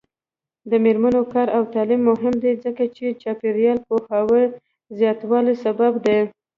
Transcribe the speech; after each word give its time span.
د 0.69 0.71
میرمنو 0.83 1.21
کار 1.33 1.47
او 1.57 1.63
تعلیم 1.73 2.01
مهم 2.11 2.35
دی 2.43 2.53
ځکه 2.63 2.83
چې 2.95 3.17
چاپیریال 3.21 3.79
پوهاوي 3.87 4.43
زیاتولو 4.97 5.53
سبب 5.63 5.93
دی. 6.05 6.19